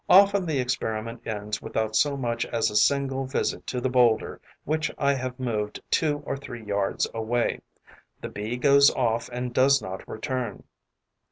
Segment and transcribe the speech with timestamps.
[0.09, 4.89] Often the experiment ends without so much as a single visit to the boulder which
[4.97, 7.61] I have moved two or three yards away:
[8.19, 10.63] the Bee goes off and does not return.